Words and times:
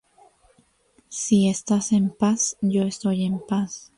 Si 1.17 1.47
estás 1.47 1.91
en 1.91 2.09
paz, 2.09 2.57
yo 2.61 2.85
estoy 2.85 3.23
en 3.23 3.39
paz. 3.39 3.89